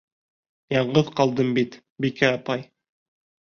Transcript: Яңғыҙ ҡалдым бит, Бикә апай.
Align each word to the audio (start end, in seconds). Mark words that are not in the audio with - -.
Яңғыҙ 0.75 1.11
ҡалдым 1.21 1.53
бит, 1.59 1.79
Бикә 2.07 2.35
апай. 2.41 2.69